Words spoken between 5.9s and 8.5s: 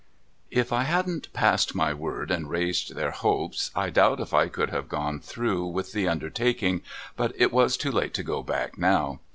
the undertaking but it was too late to go